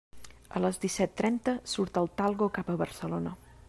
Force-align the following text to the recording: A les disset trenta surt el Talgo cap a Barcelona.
A 0.59 0.61
les 0.63 0.79
disset 0.85 1.13
trenta 1.21 1.55
surt 1.75 2.03
el 2.05 2.11
Talgo 2.23 2.53
cap 2.61 2.73
a 2.77 2.81
Barcelona. 2.85 3.41